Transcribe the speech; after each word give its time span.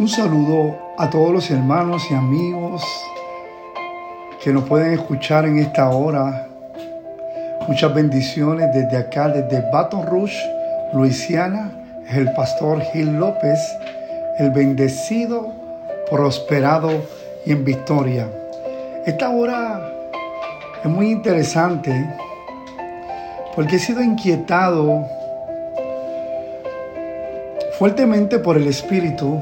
Un 0.00 0.06
saludo 0.06 0.78
a 0.96 1.10
todos 1.10 1.32
los 1.32 1.50
hermanos 1.50 2.08
y 2.08 2.14
amigos 2.14 2.84
que 4.40 4.52
nos 4.52 4.62
pueden 4.62 4.92
escuchar 4.92 5.44
en 5.44 5.58
esta 5.58 5.90
hora. 5.90 6.46
Muchas 7.66 7.92
bendiciones 7.92 8.72
desde 8.72 8.96
acá, 8.96 9.28
desde 9.28 9.68
Baton 9.72 10.06
Rouge, 10.06 10.38
Luisiana. 10.92 11.72
El 12.08 12.32
pastor 12.34 12.80
Gil 12.92 13.18
López, 13.18 13.58
el 14.38 14.52
bendecido, 14.52 15.52
prosperado 16.08 16.90
y 17.44 17.50
en 17.50 17.64
victoria. 17.64 18.28
Esta 19.04 19.30
hora 19.30 19.82
es 20.84 20.88
muy 20.88 21.10
interesante 21.10 22.08
porque 23.56 23.76
he 23.76 23.80
sido 23.80 24.00
inquietado 24.00 25.04
fuertemente 27.80 28.38
por 28.38 28.56
el 28.56 28.68
Espíritu 28.68 29.40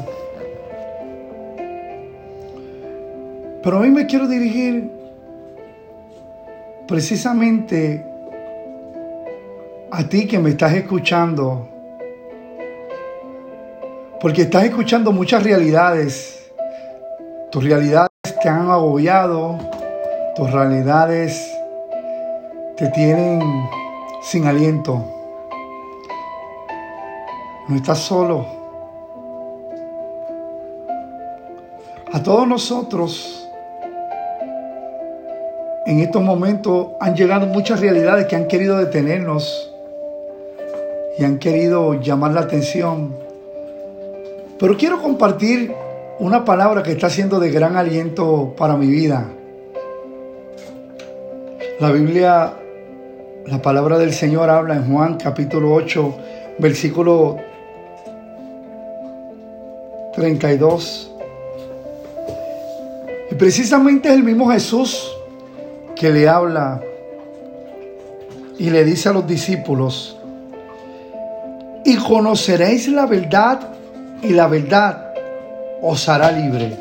Pero 3.62 3.80
hoy 3.80 3.90
me 3.90 4.06
quiero 4.06 4.28
dirigir 4.28 4.90
precisamente 6.86 8.04
a 9.90 10.04
ti 10.08 10.26
que 10.26 10.38
me 10.38 10.50
estás 10.50 10.74
escuchando. 10.74 11.68
Porque 14.20 14.42
estás 14.42 14.64
escuchando 14.64 15.12
muchas 15.12 15.42
realidades. 15.42 16.50
Tus 17.50 17.64
realidades 17.64 18.10
te 18.42 18.48
han 18.48 18.70
agobiado. 18.70 19.58
Tus 20.34 20.50
realidades 20.50 21.52
te 22.76 22.88
tienen 22.88 23.40
sin 24.22 24.46
aliento. 24.46 25.02
No 27.68 27.76
estás 27.76 27.98
solo. 27.98 28.46
A 32.12 32.22
todos 32.22 32.46
nosotros 32.46 33.45
en 35.86 36.00
estos 36.00 36.20
momentos 36.20 36.88
han 37.00 37.14
llegado 37.14 37.46
muchas 37.46 37.80
realidades 37.80 38.26
que 38.26 38.34
han 38.34 38.48
querido 38.48 38.76
detenernos 38.76 39.72
y 41.16 41.24
han 41.24 41.38
querido 41.38 41.94
llamar 42.00 42.32
la 42.32 42.40
atención. 42.40 43.14
Pero 44.58 44.76
quiero 44.76 45.00
compartir 45.00 45.72
una 46.18 46.44
palabra 46.44 46.82
que 46.82 46.90
está 46.90 47.08
siendo 47.08 47.38
de 47.38 47.50
gran 47.50 47.76
aliento 47.76 48.54
para 48.58 48.76
mi 48.76 48.88
vida. 48.88 49.28
La 51.78 51.92
Biblia, 51.92 52.54
la 53.46 53.62
palabra 53.62 53.96
del 53.96 54.12
Señor 54.12 54.50
habla 54.50 54.74
en 54.74 54.92
Juan 54.92 55.18
capítulo 55.18 55.72
8, 55.72 56.14
versículo 56.58 57.36
32. 60.14 61.12
Y 63.30 63.34
precisamente 63.36 64.08
es 64.08 64.14
el 64.14 64.24
mismo 64.24 64.50
Jesús 64.50 65.15
que 65.96 66.10
le 66.10 66.28
habla 66.28 66.80
y 68.58 68.70
le 68.70 68.84
dice 68.84 69.08
a 69.08 69.12
los 69.12 69.26
discípulos, 69.26 70.18
y 71.84 71.96
conoceréis 71.96 72.88
la 72.88 73.06
verdad 73.06 73.60
y 74.22 74.30
la 74.30 74.46
verdad 74.46 75.14
os 75.80 76.08
hará 76.08 76.30
libre. 76.30 76.76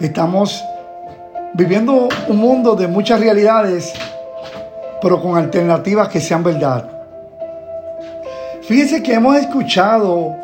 Estamos 0.00 0.64
viviendo 1.54 2.08
un 2.28 2.36
mundo 2.36 2.74
de 2.74 2.86
muchas 2.86 3.20
realidades, 3.20 3.92
pero 5.00 5.20
con 5.20 5.36
alternativas 5.36 6.08
que 6.08 6.20
sean 6.20 6.42
verdad. 6.42 6.88
Fíjense 8.62 9.02
que 9.02 9.14
hemos 9.14 9.36
escuchado 9.36 10.36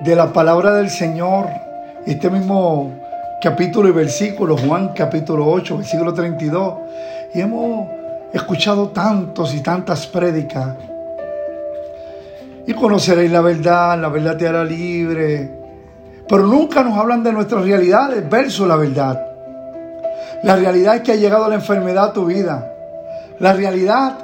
de 0.00 0.16
la 0.16 0.32
palabra 0.32 0.74
del 0.74 0.90
Señor, 0.90 1.46
este 2.06 2.28
mismo 2.28 2.92
capítulo 3.42 3.88
y 3.88 3.92
versículo, 3.92 4.56
Juan 4.56 4.92
capítulo 4.94 5.48
8, 5.48 5.78
versículo 5.78 6.14
32. 6.14 6.74
Y 7.34 7.40
hemos 7.40 7.88
escuchado 8.32 8.90
tantos 8.90 9.52
y 9.52 9.60
tantas 9.60 10.06
prédicas. 10.06 10.76
Y 12.64 12.72
conoceréis 12.72 13.32
la 13.32 13.40
verdad, 13.40 14.00
la 14.00 14.08
verdad 14.10 14.36
te 14.36 14.46
hará 14.46 14.62
libre. 14.62 15.50
Pero 16.28 16.46
nunca 16.46 16.84
nos 16.84 16.96
hablan 16.96 17.24
de 17.24 17.32
nuestras 17.32 17.64
realidades 17.64 18.30
versus 18.30 18.68
la 18.68 18.76
verdad. 18.76 19.26
La 20.44 20.54
realidad 20.54 20.96
es 20.96 21.02
que 21.02 21.10
ha 21.10 21.16
llegado 21.16 21.48
la 21.48 21.56
enfermedad 21.56 22.04
a 22.04 22.12
tu 22.12 22.26
vida. 22.26 22.72
La 23.40 23.54
realidad 23.54 24.18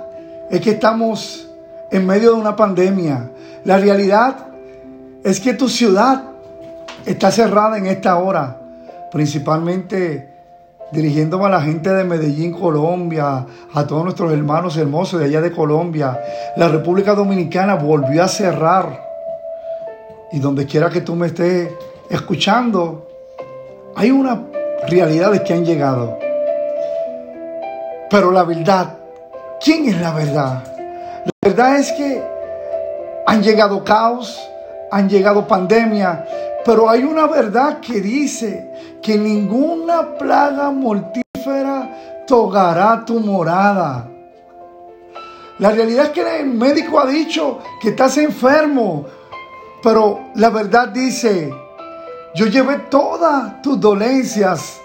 es 0.48 0.60
que 0.60 0.70
estamos 0.70 1.48
en 1.90 2.06
medio 2.06 2.34
de 2.34 2.40
una 2.40 2.54
pandemia. 2.54 3.30
La 3.64 3.78
realidad 3.78 4.36
es 5.24 5.40
que 5.40 5.54
tu 5.54 5.68
ciudad 5.68 6.22
está 7.04 7.32
cerrada 7.32 7.78
en 7.78 7.86
esta 7.86 8.16
hora 8.16 8.58
principalmente 9.10 10.38
dirigiéndome 10.90 11.46
a 11.46 11.50
la 11.50 11.60
gente 11.60 11.90
de 11.90 12.04
Medellín, 12.04 12.52
Colombia, 12.52 13.46
a 13.72 13.86
todos 13.86 14.04
nuestros 14.04 14.32
hermanos 14.32 14.76
hermosos 14.76 15.20
de 15.20 15.26
allá 15.26 15.40
de 15.40 15.52
Colombia. 15.52 16.18
La 16.56 16.68
República 16.68 17.14
Dominicana 17.14 17.74
volvió 17.74 18.24
a 18.24 18.28
cerrar. 18.28 19.06
Y 20.32 20.40
donde 20.40 20.66
quiera 20.66 20.90
que 20.90 21.00
tú 21.00 21.14
me 21.14 21.28
estés 21.28 21.70
escuchando, 22.10 23.08
hay 23.96 24.10
unas 24.10 24.38
realidades 24.88 25.42
que 25.42 25.54
han 25.54 25.64
llegado. 25.64 26.18
Pero 28.10 28.30
la 28.30 28.44
verdad, 28.44 28.98
¿quién 29.62 29.88
es 29.88 30.00
la 30.00 30.12
verdad? 30.12 30.64
La 31.24 31.48
verdad 31.50 31.76
es 31.76 31.92
que 31.92 32.22
han 33.26 33.42
llegado 33.42 33.84
caos, 33.84 34.38
han 34.90 35.08
llegado 35.08 35.46
pandemia, 35.46 36.24
pero 36.64 36.88
hay 36.88 37.04
una 37.04 37.26
verdad 37.26 37.80
que 37.80 38.00
dice 38.00 38.98
que 39.02 39.16
ninguna 39.16 40.16
plaga 40.18 40.70
mortífera 40.70 42.24
tocará 42.26 43.04
tu 43.04 43.20
morada. 43.20 44.08
La 45.58 45.70
realidad 45.70 46.06
es 46.06 46.10
que 46.10 46.40
el 46.40 46.46
médico 46.46 47.00
ha 47.00 47.06
dicho 47.06 47.58
que 47.80 47.90
estás 47.90 48.16
enfermo, 48.18 49.06
pero 49.82 50.30
la 50.36 50.50
verdad 50.50 50.88
dice, 50.88 51.52
yo 52.34 52.46
llevé 52.46 52.78
todas 52.90 53.60
tus 53.62 53.80
dolencias 53.80 54.80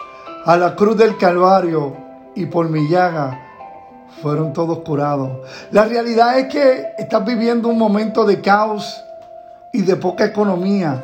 a 0.45 0.57
la 0.57 0.75
cruz 0.75 0.97
del 0.97 1.17
Calvario 1.17 1.95
y 2.35 2.45
por 2.47 2.69
mi 2.69 2.87
llaga 2.89 3.39
fueron 4.21 4.53
todos 4.53 4.79
curados. 4.79 5.29
La 5.71 5.85
realidad 5.85 6.39
es 6.39 6.47
que 6.47 6.93
estás 6.97 7.25
viviendo 7.25 7.67
un 7.67 7.77
momento 7.77 8.25
de 8.25 8.41
caos 8.41 9.03
y 9.71 9.81
de 9.81 9.95
poca 9.95 10.25
economía. 10.25 11.03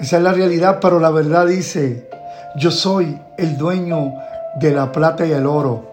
Esa 0.00 0.16
es 0.16 0.22
la 0.22 0.32
realidad, 0.32 0.78
pero 0.80 0.98
la 0.98 1.10
verdad 1.10 1.46
dice, 1.46 2.08
yo 2.56 2.70
soy 2.70 3.20
el 3.36 3.58
dueño 3.58 4.14
de 4.58 4.72
la 4.72 4.90
plata 4.90 5.26
y 5.26 5.32
el 5.32 5.44
oro. 5.44 5.90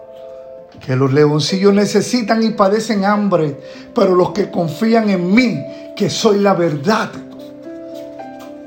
Que 0.80 0.96
los 0.96 1.12
leoncillos 1.12 1.74
necesitan 1.74 2.42
y 2.42 2.50
padecen 2.50 3.04
hambre, 3.04 3.60
pero 3.94 4.14
los 4.14 4.30
que 4.30 4.50
confían 4.50 5.10
en 5.10 5.34
mí, 5.34 5.62
que 5.94 6.08
soy 6.08 6.38
la 6.38 6.54
verdad, 6.54 7.10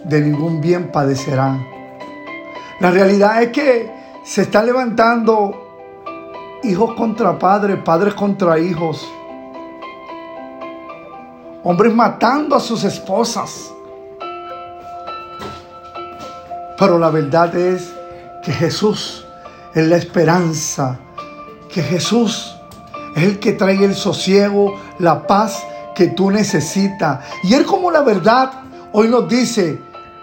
de 0.04 0.22
ningún 0.22 0.62
bien 0.62 0.92
padecerán. 0.92 1.66
La 2.80 2.92
realidad 2.92 3.42
es 3.42 3.50
que 3.50 3.92
se 4.24 4.44
están 4.44 4.68
levantando 4.68 6.60
hijos 6.62 6.94
contra 6.94 7.40
padres, 7.40 7.80
padres 7.84 8.14
contra 8.14 8.60
hijos, 8.60 9.12
hombres 11.64 11.96
matando 11.96 12.56
a 12.56 12.60
sus 12.60 12.84
esposas 12.84 13.72
pero 16.82 16.98
la 16.98 17.12
verdad 17.12 17.56
es 17.56 17.94
que 18.42 18.52
Jesús 18.52 19.24
es 19.76 19.86
la 19.86 19.98
esperanza, 19.98 20.98
que 21.72 21.84
Jesús 21.84 22.56
es 23.16 23.22
el 23.22 23.38
que 23.38 23.54
trae 23.54 23.86
el 23.86 23.94
sosiego, 23.94 24.80
la 24.98 25.28
paz 25.28 25.64
que 25.94 26.08
tú 26.08 26.32
necesitas. 26.32 27.20
Y 27.44 27.54
Él 27.54 27.68
como 27.68 27.92
la 27.92 28.02
verdad 28.02 28.64
hoy 28.94 29.10
nos 29.10 29.30
dice, 29.30 29.80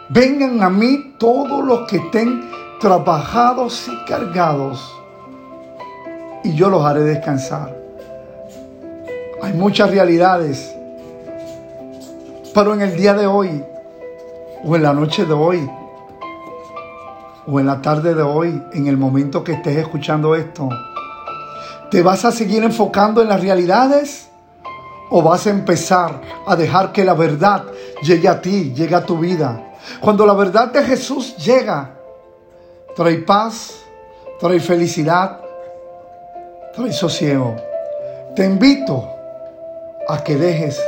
vengan 0.09 0.61
a 0.65 0.69
mí 0.69 1.15
todos 1.17 1.65
los 1.65 1.89
que 1.89 1.99
estén 1.99 2.51
trabajados 2.81 3.87
y 3.87 4.05
cargados, 4.11 4.93
y 6.43 6.57
yo 6.57 6.71
los 6.71 6.85
haré 6.85 7.05
descansar. 7.05 7.73
Hay 9.45 9.53
muchas 9.53 9.93
realidades, 9.93 10.75
pero 12.53 12.75
en 12.75 12.81
el 12.81 12.97
día 12.97 13.15
de 13.15 13.29
hoy, 13.29 13.63
o 14.65 14.75
en 14.75 14.83
la 14.83 14.93
noche 14.93 15.25
de 15.25 15.35
hoy, 15.35 15.71
o 17.51 17.59
en 17.59 17.67
la 17.67 17.81
tarde 17.81 18.15
de 18.15 18.23
hoy, 18.23 18.63
en 18.75 18.87
el 18.87 18.99
momento 18.99 19.43
que 19.43 19.53
estés 19.53 19.79
escuchando 19.79 20.35
esto, 20.35 20.69
¿te 21.91 22.03
vas 22.03 22.25
a 22.27 22.33
seguir 22.33 22.63
enfocando 22.63 23.23
en 23.23 23.29
las 23.29 23.41
realidades? 23.41 24.29
¿O 25.11 25.23
vas 25.23 25.47
a 25.47 25.51
empezar 25.51 26.21
a 26.47 26.55
dejar 26.55 26.93
que 26.93 27.05
la 27.05 27.15
verdad 27.15 27.65
llegue 28.03 28.29
a 28.29 28.43
ti, 28.43 28.75
llegue 28.75 28.95
a 28.95 29.07
tu 29.07 29.19
vida? 29.19 29.73
Cuando 30.01 30.27
la 30.27 30.35
verdad 30.35 30.71
de 30.71 30.83
Jesús 30.83 31.37
llega, 31.39 31.95
trae 32.95 33.17
paz, 33.19 33.77
trae 34.39 34.61
felicidad, 34.61 35.41
trae 36.75 36.93
sosiego. 36.93 37.57
Te 38.37 38.45
invito 38.45 39.09
a 40.07 40.23
que 40.23 40.37
dejes 40.37 40.79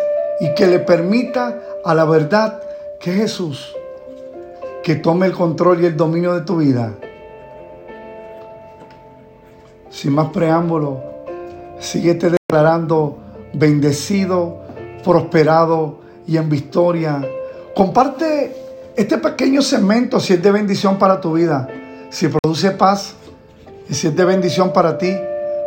y 0.40 0.52
que 0.54 0.66
le 0.66 0.80
permita 0.80 1.58
a 1.82 1.94
la 1.94 2.04
verdad 2.04 2.60
que 3.00 3.12
Jesús, 3.12 3.74
que 4.82 4.96
tome 4.96 5.26
el 5.26 5.32
control 5.32 5.82
y 5.82 5.86
el 5.86 5.96
dominio 5.96 6.34
de 6.34 6.40
tu 6.42 6.56
vida. 6.56 6.94
Sin 9.90 10.12
más 10.12 10.30
preámbulo, 10.30 11.02
síguete 11.78 12.30
declarando 12.30 13.18
bendecido, 13.52 14.60
prosperado 15.04 16.00
y 16.26 16.36
en 16.36 16.48
victoria. 16.48 17.20
Comparte 17.74 18.56
este 18.96 19.18
pequeño 19.18 19.62
segmento 19.62 20.20
si 20.20 20.34
es 20.34 20.42
de 20.42 20.50
bendición 20.50 20.98
para 20.98 21.20
tu 21.20 21.34
vida, 21.34 21.68
si 22.10 22.28
produce 22.28 22.70
paz 22.70 23.14
y 23.88 23.94
si 23.94 24.08
es 24.08 24.16
de 24.16 24.24
bendición 24.24 24.72
para 24.72 24.98
ti, 24.98 25.16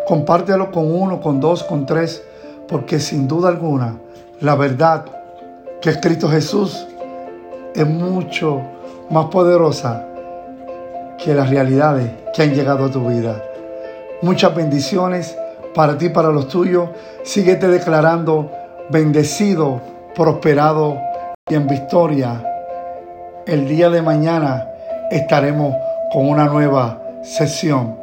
compártelo 0.08 0.72
con 0.72 0.94
uno, 0.94 1.22
con 1.22 1.40
dos, 1.40 1.64
con 1.64 1.86
tres, 1.86 2.24
porque 2.68 3.00
sin 3.00 3.28
duda 3.28 3.50
alguna 3.50 3.98
la 4.44 4.56
verdad 4.56 5.06
que 5.82 5.90
ha 5.90 5.94
escrito 5.94 6.30
Jesús 6.30 6.86
es 7.76 7.88
mucho 7.88 8.62
más 9.10 9.26
poderosa 9.26 10.06
que 11.24 11.34
las 11.34 11.50
realidades 11.50 12.12
que 12.34 12.44
han 12.44 12.54
llegado 12.54 12.86
a 12.86 12.92
tu 12.92 13.08
vida. 13.08 13.42
Muchas 14.22 14.56
bendiciones 14.56 15.38
para 15.74 15.98
ti, 15.98 16.10
para 16.10 16.30
los 16.30 16.48
tuyos. 16.48 16.90
Síguete 17.24 17.68
declarando 17.68 18.52
bendecido, 18.90 19.82
prosperado 20.16 20.98
y 21.50 21.56
en 21.56 21.68
victoria. 21.68 22.44
El 23.46 23.68
día 23.68 23.90
de 23.90 24.02
mañana 24.02 24.68
estaremos 25.12 25.76
con 26.12 26.30
una 26.30 26.46
nueva 26.46 27.02
sesión. 27.24 27.98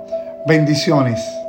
Bendiciones. 0.46 1.39